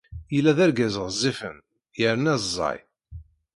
Yella 0.33 0.57
d 0.57 0.59
argaz 0.65 0.95
ɣezzifen 1.03 1.55
yerna 1.99 2.35
ẓẓay. 2.43 2.79